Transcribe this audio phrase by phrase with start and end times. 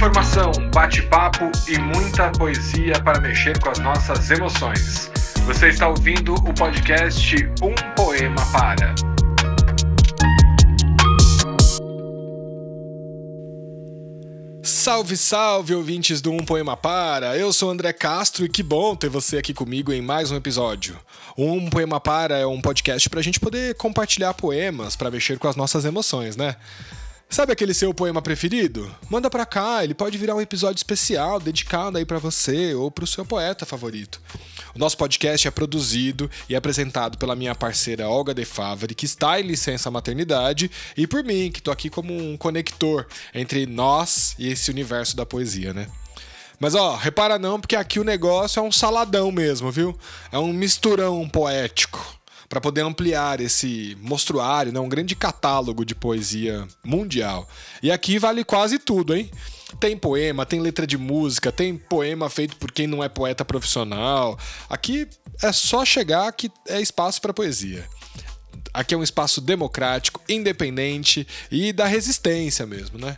[0.00, 5.10] informação, bate-papo e muita poesia para mexer com as nossas emoções.
[5.44, 8.94] Você está ouvindo o podcast Um Poema Para.
[14.62, 17.36] Salve, salve, ouvintes do Um Poema Para!
[17.36, 20.98] Eu sou André Castro e que bom ter você aqui comigo em mais um episódio.
[21.36, 25.46] Um Poema Para é um podcast para a gente poder compartilhar poemas para mexer com
[25.46, 26.56] as nossas emoções, né?
[27.32, 28.92] Sabe aquele seu poema preferido?
[29.08, 33.06] Manda pra cá, ele pode virar um episódio especial dedicado aí para você ou pro
[33.06, 34.20] seu poeta favorito.
[34.74, 39.38] O nosso podcast é produzido e apresentado pela minha parceira Olga De Favre, que está
[39.38, 44.48] em licença maternidade, e por mim, que tô aqui como um conector entre nós e
[44.48, 45.86] esse universo da poesia, né?
[46.58, 49.96] Mas ó, repara não, porque aqui o negócio é um saladão mesmo, viu?
[50.32, 52.19] É um misturão poético
[52.50, 57.48] para poder ampliar esse mostruário, né, um grande catálogo de poesia mundial.
[57.80, 59.30] E aqui vale quase tudo, hein?
[59.78, 64.36] Tem poema, tem letra de música, tem poema feito por quem não é poeta profissional.
[64.68, 65.06] Aqui
[65.40, 67.88] é só chegar que é espaço para poesia.
[68.74, 73.16] Aqui é um espaço democrático, independente e da resistência mesmo, né?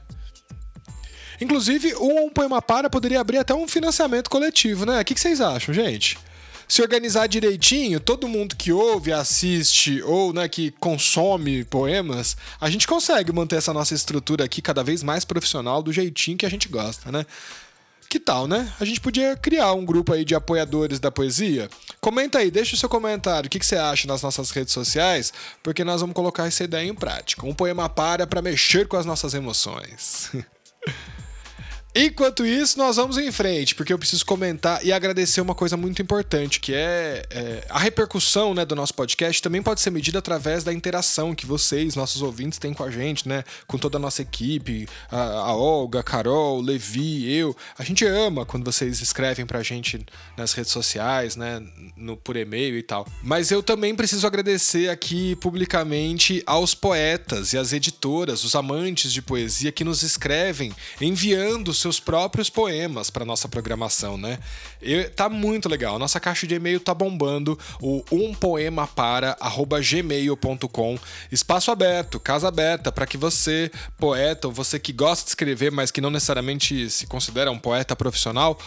[1.41, 5.01] Inclusive, um poema para poderia abrir até um financiamento coletivo, né?
[5.01, 6.19] O que vocês acham, gente?
[6.73, 12.89] Se organizar direitinho, todo mundo que ouve, assiste ou né, que consome poemas, a gente
[12.89, 16.71] consegue manter essa nossa estrutura aqui cada vez mais profissional do jeitinho que a gente
[16.71, 17.27] gosta, né?
[18.09, 18.73] Que tal, né?
[18.81, 21.69] A gente podia criar um grupo aí de apoiadores da poesia?
[22.01, 25.31] Comenta aí, deixa o seu comentário, o que, que você acha nas nossas redes sociais,
[25.63, 27.47] porque nós vamos colocar essa ideia em prática.
[27.47, 30.31] Um poema para para mexer com as nossas emoções.
[31.95, 36.01] Enquanto isso, nós vamos em frente, porque eu preciso comentar e agradecer uma coisa muito
[36.01, 40.65] importante, que é, é, a repercussão né, do nosso podcast também pode ser medida através
[40.65, 43.45] da interação que vocês, nossos ouvintes, têm com a gente, né?
[43.67, 47.55] Com toda a nossa equipe, a, a Olga, a Carol, o Levi, eu.
[47.77, 50.01] A gente ama quando vocês escrevem pra gente
[50.35, 51.63] nas redes sociais, né?
[51.95, 53.07] No, por e-mail e tal.
[53.23, 59.21] Mas eu também preciso agradecer aqui publicamente aos poetas e às editoras, os amantes de
[59.21, 64.39] poesia que nos escrevem enviando seus próprios poemas para nossa programação, né?
[64.81, 65.99] E tá muito legal.
[65.99, 67.59] Nossa caixa de e-mail tá bombando.
[67.81, 70.99] O umpoemapara@gmail.com.
[71.31, 75.91] Espaço aberto, casa aberta para que você, poeta, ou você que gosta de escrever, mas
[75.91, 78.59] que não necessariamente se considera um poeta profissional,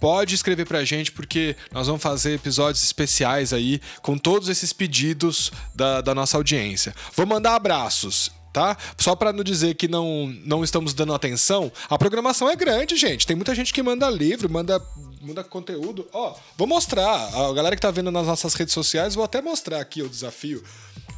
[0.00, 5.52] pode escrever pra gente, porque nós vamos fazer episódios especiais aí com todos esses pedidos
[5.74, 6.94] da, da nossa audiência.
[7.14, 8.76] Vou mandar abraços tá?
[8.98, 13.26] Só para não dizer que não, não estamos dando atenção, a programação é grande, gente.
[13.26, 14.80] Tem muita gente que manda livro, manda,
[15.20, 16.06] manda conteúdo.
[16.12, 17.28] Ó, vou mostrar.
[17.34, 20.62] A galera que tá vendo nas nossas redes sociais, vou até mostrar aqui o desafio.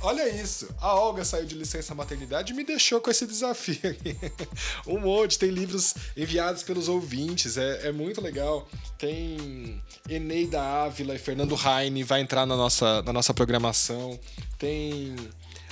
[0.05, 4.17] Olha isso, a Olga saiu de licença maternidade e me deixou com esse desafio aqui.
[4.85, 8.69] um monte, tem livros enviados pelos ouvintes, é, é muito legal.
[8.99, 14.19] Tem Eneida Ávila e Fernando Heine vai entrar na nossa, na nossa programação.
[14.59, 15.15] Tem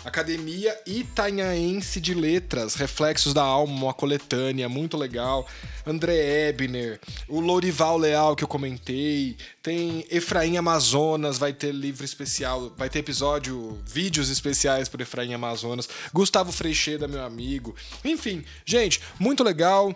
[0.05, 5.47] Academia Itanhaense de Letras, Reflexos da Alma, uma coletânea muito legal.
[5.87, 12.73] André Ebner, o Lourival Leal que eu comentei, tem Efraim Amazonas, vai ter livro especial,
[12.77, 15.89] vai ter episódio, vídeos especiais por Efraim Amazonas.
[16.13, 17.75] Gustavo Freixeda, meu amigo.
[18.05, 19.95] Enfim, gente, muito legal.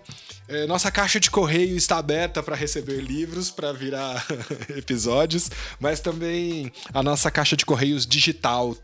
[0.49, 4.25] É, nossa caixa de correio está aberta para receber livros, para virar
[4.77, 5.51] episódios,
[5.81, 8.77] mas também a nossa caixa de correios digital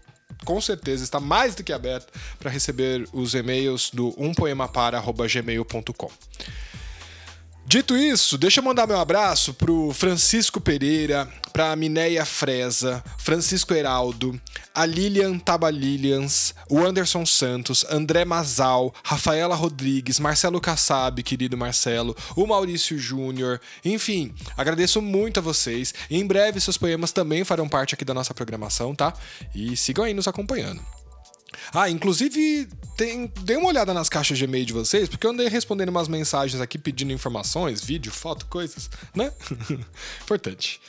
[0.45, 6.11] com certeza está mais do que aberto para receber os e-mails do umpoemapara.gmail.com.
[7.67, 14.41] Dito isso, deixa eu mandar meu abraço pro Francisco Pereira, pra Minéia Freza, Francisco Heraldo,
[14.75, 22.45] a Lilian Tabalilians, o Anderson Santos, André Mazal, Rafaela Rodrigues, Marcelo Kassab, querido Marcelo, o
[22.45, 25.95] Maurício Júnior, enfim, agradeço muito a vocês.
[26.11, 29.13] Em breve seus poemas também farão parte aqui da nossa programação, tá?
[29.55, 30.83] E sigam aí nos acompanhando.
[31.73, 35.49] Ah, inclusive, tem, dê uma olhada nas caixas de e-mail de vocês, porque eu andei
[35.49, 39.33] respondendo umas mensagens aqui pedindo informações, vídeo, foto, coisas, né?
[40.23, 40.81] Importante.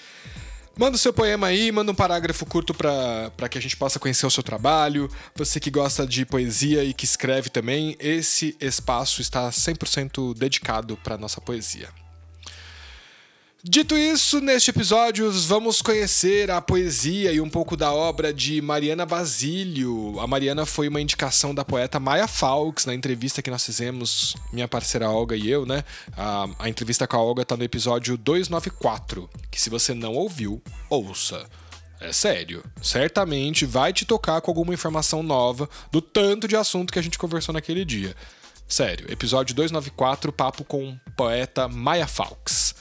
[0.78, 4.26] Manda o seu poema aí, manda um parágrafo curto para que a gente possa conhecer
[4.26, 5.10] o seu trabalho.
[5.36, 11.18] Você que gosta de poesia e que escreve também, esse espaço está 100% dedicado para
[11.18, 12.01] nossa poesia.
[13.64, 19.06] Dito isso, neste episódio vamos conhecer a poesia e um pouco da obra de Mariana
[19.06, 20.20] Basílio.
[20.20, 24.68] A Mariana foi uma indicação da poeta Maya Falks na entrevista que nós fizemos, minha
[24.68, 25.84] parceira Olga e eu, né?
[26.18, 30.60] A, a entrevista com a Olga tá no episódio 294, que se você não ouviu,
[30.90, 31.46] ouça.
[32.00, 36.98] É sério, certamente vai te tocar com alguma informação nova do tanto de assunto que
[36.98, 38.16] a gente conversou naquele dia.
[38.68, 42.74] Sério, episódio 294, papo com poeta Maya Falks.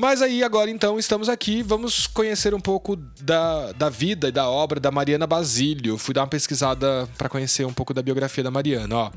[0.00, 4.48] Mas aí agora então estamos aqui, vamos conhecer um pouco da, da vida e da
[4.48, 5.98] obra da Mariana Basílio.
[5.98, 8.96] Fui dar uma pesquisada para conhecer um pouco da biografia da Mariana.
[8.96, 9.10] Ó,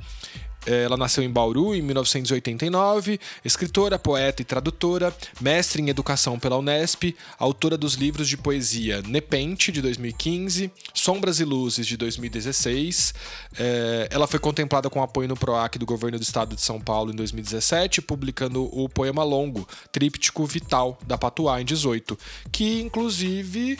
[0.65, 7.15] ela nasceu em Bauru em 1989, escritora, poeta e tradutora, mestre em educação pela Unesp,
[7.38, 13.13] autora dos livros de poesia Nepente, de 2015, Sombras e Luzes, de 2016.
[13.57, 17.12] É, ela foi contemplada com apoio no PROAC do governo do estado de São Paulo
[17.12, 22.18] em 2017, publicando o poema longo, Tríptico Vital, da Patuá, em 18,
[22.51, 23.77] que inclusive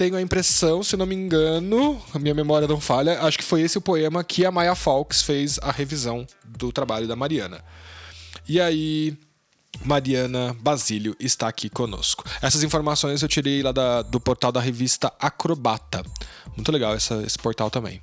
[0.00, 3.60] tenho a impressão, se não me engano, a minha memória não falha, acho que foi
[3.60, 7.62] esse o poema que a Maya Falks fez a revisão do trabalho da Mariana.
[8.48, 9.14] E aí,
[9.84, 12.24] Mariana Basílio está aqui conosco.
[12.40, 16.02] Essas informações eu tirei lá da, do portal da revista Acrobata.
[16.56, 18.00] Muito legal essa, esse portal também.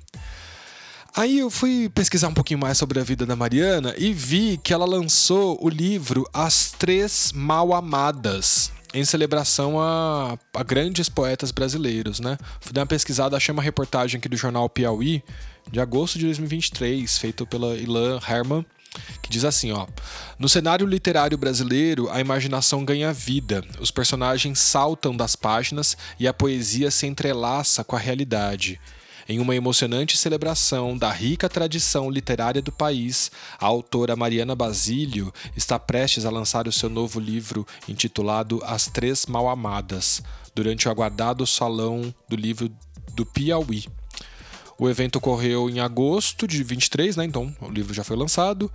[1.16, 4.72] Aí eu fui pesquisar um pouquinho mais sobre a vida da Mariana e vi que
[4.72, 12.20] ela lançou o livro As Três Mal Amadas, em celebração a, a, grandes poetas brasileiros,
[12.20, 12.36] né?
[12.60, 15.22] Fui dar uma pesquisada, achei uma reportagem aqui do jornal Piauí,
[15.70, 18.64] de agosto de 2023, feito pela Ilan Herman,
[19.22, 19.86] que diz assim, ó:
[20.38, 26.34] No cenário literário brasileiro, a imaginação ganha vida, os personagens saltam das páginas e a
[26.34, 28.80] poesia se entrelaça com a realidade.
[29.30, 33.30] Em uma emocionante celebração da rica tradição literária do país,
[33.60, 39.26] a autora Mariana Basílio está prestes a lançar o seu novo livro intitulado As Três
[39.26, 40.22] Mal Amadas,
[40.54, 42.70] durante o aguardado Salão do Livro
[43.12, 43.84] do Piauí.
[44.80, 47.24] O evento ocorreu em agosto de 23, né?
[47.24, 48.70] Então o livro já foi lançado.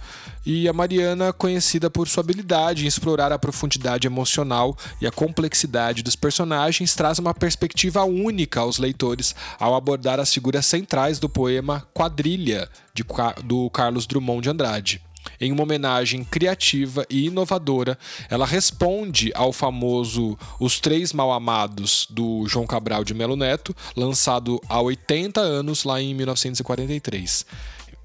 [0.45, 6.03] E a Mariana, conhecida por sua habilidade em explorar a profundidade emocional e a complexidade
[6.03, 11.87] dos personagens, traz uma perspectiva única aos leitores ao abordar as figuras centrais do poema
[11.93, 13.05] Quadrilha, de,
[13.45, 15.12] do Carlos Drummond de Andrade.
[15.39, 17.97] Em uma homenagem criativa e inovadora,
[18.29, 24.61] ela responde ao famoso Os Três Mal Amados do João Cabral de Melo Neto, lançado
[24.67, 27.45] há 80 anos lá em 1943.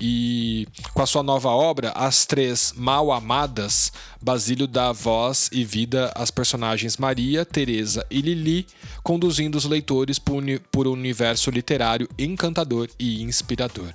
[0.00, 3.92] E com a sua nova obra, As Três Mal Amadas,
[4.22, 8.66] Basílio dá voz e vida às personagens Maria, Teresa e Lili,
[9.02, 13.92] conduzindo os leitores por um universo literário encantador e inspirador.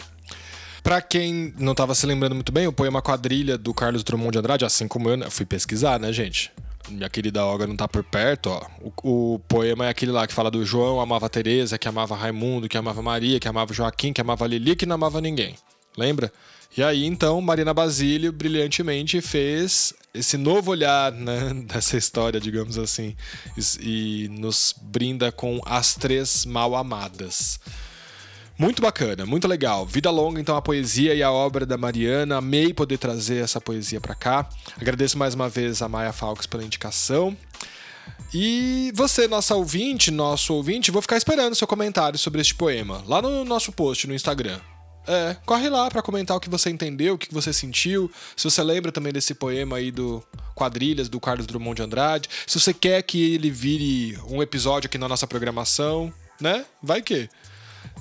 [0.83, 4.39] Para quem não estava se lembrando muito bem, o poema Quadrilha do Carlos Drummond de
[4.39, 6.51] Andrade, assim como eu, né, fui pesquisar, né, gente?
[6.89, 8.61] Minha querida Olga não tá por perto, ó.
[8.81, 12.67] O, o, poema é aquele lá que fala do João, amava Teresa, que amava Raimundo,
[12.67, 15.55] que amava Maria, que amava Joaquim, que amava Lili, que não amava ninguém.
[15.97, 16.29] Lembra?
[16.75, 23.15] E aí, então, Marina Basílio brilhantemente fez esse novo olhar né, dessa história, digamos assim,
[23.79, 27.59] e, e nos brinda com as três mal amadas.
[28.63, 29.85] Muito bacana, muito legal.
[29.85, 32.37] Vida longa, então, a poesia e a obra da Mariana.
[32.37, 34.47] Amei poder trazer essa poesia para cá.
[34.77, 37.35] Agradeço mais uma vez a Maia Falcos pela indicação.
[38.33, 43.21] E você, nossa ouvinte, nosso ouvinte, vou ficar esperando seu comentário sobre este poema lá
[43.21, 44.57] no nosso post no Instagram.
[45.05, 48.09] É, corre lá para comentar o que você entendeu, o que você sentiu.
[48.33, 50.23] Se você lembra também desse poema aí do
[50.55, 52.29] Quadrilhas, do Carlos Drummond de Andrade.
[52.47, 56.65] Se você quer que ele vire um episódio aqui na nossa programação, né?
[56.81, 57.29] Vai que.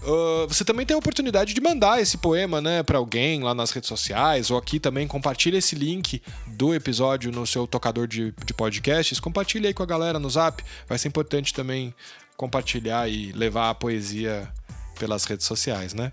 [0.04, 3.70] Uh, você também tem a oportunidade de mandar esse poema né, para alguém lá nas
[3.70, 8.52] redes sociais, ou aqui também compartilha esse link do episódio no seu tocador de, de
[8.52, 9.20] podcasts.
[9.20, 10.62] Compartilha aí com a galera no zap.
[10.88, 11.94] Vai ser importante também
[12.36, 14.48] compartilhar e levar a poesia
[14.98, 16.10] pelas redes sociais, né?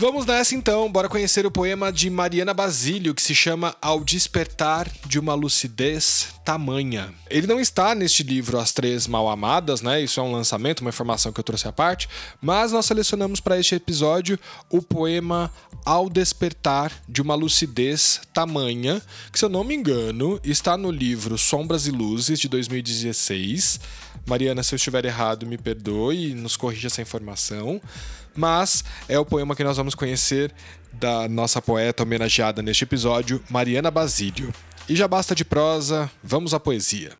[0.00, 4.88] Vamos nessa então, bora conhecer o poema de Mariana Basílio, que se chama Ao Despertar
[5.04, 7.12] de uma Lucidez Tamanha.
[7.28, 10.00] Ele não está neste livro As Três Mal Amadas, né?
[10.00, 12.08] Isso é um lançamento, uma informação que eu trouxe à parte,
[12.40, 14.38] mas nós selecionamos para este episódio
[14.70, 15.52] o poema
[15.84, 21.36] Ao Despertar de uma Lucidez Tamanha, que se eu não me engano, está no livro
[21.36, 23.80] Sombras e Luzes de 2016.
[24.24, 27.80] Mariana, se eu estiver errado, me perdoe e nos corrija essa informação
[28.38, 30.54] mas é o poema que nós vamos conhecer
[30.92, 34.54] da nossa poeta homenageada neste episódio, Mariana Basílio.
[34.88, 37.18] E já basta de prosa, vamos à poesia.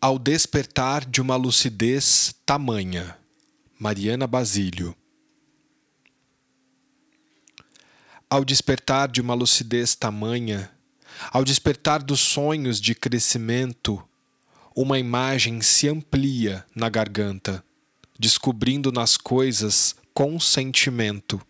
[0.00, 3.14] Ao despertar de uma lucidez tamanha,
[3.78, 4.96] Mariana Basílio.
[8.30, 10.70] Ao despertar de uma lucidez tamanha,
[11.30, 14.02] ao despertar dos sonhos de crescimento,
[14.74, 17.62] uma imagem se amplia na garganta
[18.20, 21.40] descobrindo nas coisas consentimento.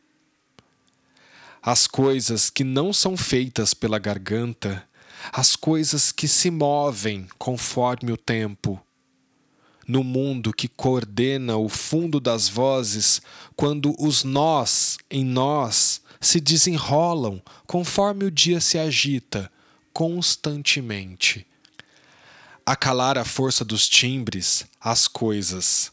[1.61, 4.87] As coisas que não são feitas pela garganta,
[5.33, 8.81] as coisas que se movem conforme o tempo.
[9.85, 13.21] No mundo que coordena o fundo das vozes,
[13.57, 19.50] quando os nós em nós se desenrolam conforme o dia se agita,
[19.93, 21.45] constantemente.
[22.65, 25.91] A calar a força dos timbres, as coisas.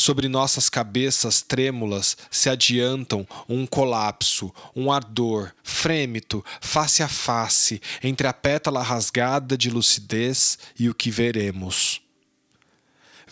[0.00, 8.26] Sobre nossas cabeças trêmulas se adiantam um colapso, um ardor, frêmito, face a face, entre
[8.26, 12.00] a pétala rasgada de lucidez e o que veremos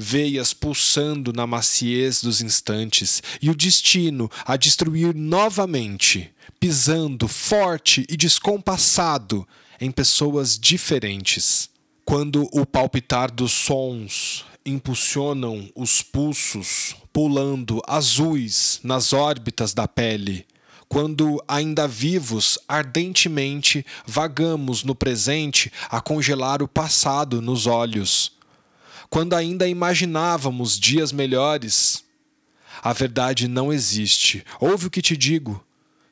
[0.00, 8.16] veias pulsando na maciez dos instantes, e o destino a destruir novamente, pisando forte e
[8.16, 9.48] descompassado
[9.80, 11.68] em pessoas diferentes.
[12.04, 20.46] Quando o palpitar dos sons impulsionam os pulsos, pulando azuis nas órbitas da pele,
[20.88, 28.38] quando, ainda vivos, ardentemente vagamos no presente a congelar o passado nos olhos
[29.10, 32.04] quando ainda imaginávamos dias melhores.
[32.82, 34.44] A verdade não existe.
[34.60, 35.64] Ouve o que te digo.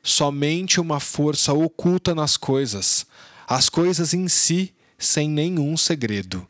[0.03, 3.05] Somente uma força oculta nas coisas,
[3.45, 6.47] as coisas em si, sem nenhum segredo.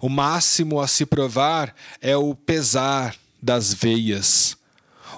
[0.00, 4.56] O máximo a se provar é o pesar das veias.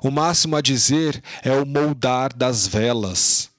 [0.03, 3.51] O máximo a dizer é o moldar das velas.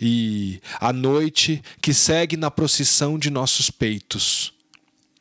[0.00, 4.54] E a noite que segue na procissão de nossos peitos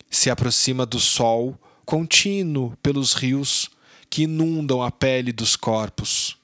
[0.09, 3.69] se aproxima do sol contínuo pelos rios
[4.09, 6.37] que inundam a pele dos corpos.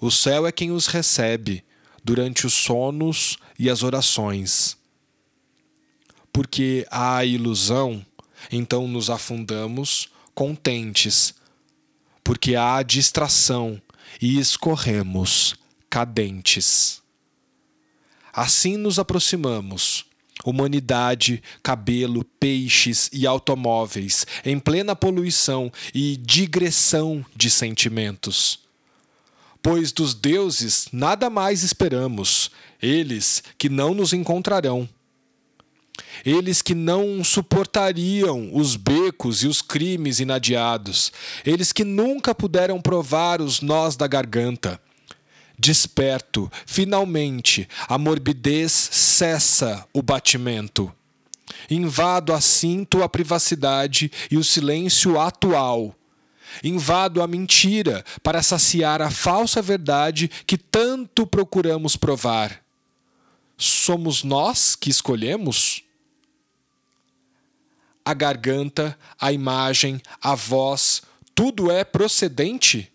[0.00, 1.64] O céu é quem os recebe
[2.02, 4.77] durante os sonos e as orações.
[6.32, 8.04] Porque há ilusão,
[8.50, 11.34] então nos afundamos contentes,
[12.22, 13.80] porque há distração
[14.20, 15.56] e escorremos
[15.90, 17.02] cadentes.
[18.32, 20.08] Assim nos aproximamos
[20.44, 28.60] humanidade, cabelo, peixes e automóveis, em plena poluição e digressão de sentimentos.
[29.62, 34.88] Pois dos deuses nada mais esperamos, eles que não nos encontrarão.
[36.24, 41.12] Eles que não suportariam os becos e os crimes inadiados,
[41.44, 44.80] eles que nunca puderam provar os nós da garganta
[45.58, 50.92] Desperto, finalmente, a morbidez cessa o batimento.
[51.68, 55.96] Invado assim tua privacidade e o silêncio atual.
[56.62, 62.62] Invado a mentira para saciar a falsa verdade que tanto procuramos provar.
[63.56, 65.82] Somos nós que escolhemos?
[68.08, 71.02] A garganta, a imagem, a voz,
[71.34, 72.90] tudo é procedente?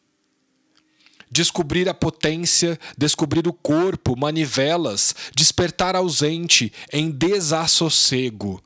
[1.29, 8.59] descobrir a potência, descobrir o corpo, manivelas, despertar ausente em desassossego.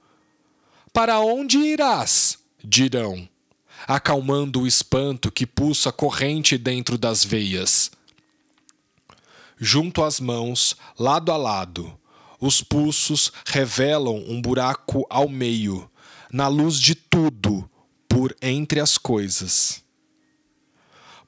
[0.93, 2.37] Para onde irás?
[2.63, 3.27] dirão,
[3.85, 7.91] acalmando o espanto que pulsa corrente dentro das veias.
[9.57, 11.99] Junto às mãos, lado a lado,
[12.39, 15.89] os pulsos revelam um buraco ao meio,
[16.31, 17.69] na luz de tudo,
[18.07, 19.83] por entre as coisas.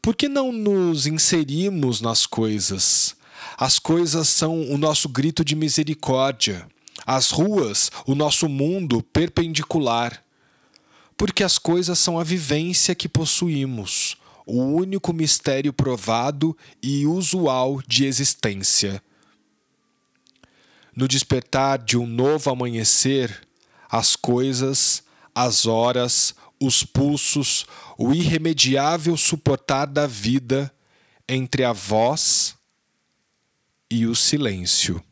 [0.02, 3.16] Por que não nos inserimos nas coisas?
[3.58, 6.68] As coisas são o nosso grito de misericórdia,
[7.06, 10.24] as ruas, o nosso mundo perpendicular.
[11.18, 18.06] Porque as coisas são a vivência que possuímos, o único mistério provado e usual de
[18.06, 19.04] existência.
[20.96, 23.48] No despertar de um novo amanhecer,
[23.90, 25.04] as coisas,
[25.34, 27.66] as horas, os pulsos,
[27.98, 30.72] o irremediável suportar da vida
[31.28, 32.56] entre a voz
[33.90, 35.04] e o silêncio.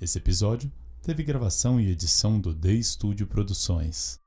[0.00, 0.72] Esse episódio
[1.02, 4.20] teve gravação e edição do The Studio Produções.